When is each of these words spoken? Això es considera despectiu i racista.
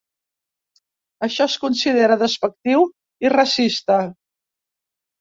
Això 1.27 1.47
es 1.53 1.59
considera 1.67 2.19
despectiu 2.25 2.89
i 3.29 3.35
racista. 3.39 4.03